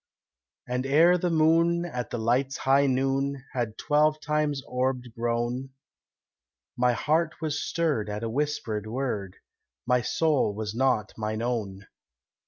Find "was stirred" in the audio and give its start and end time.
7.39-8.09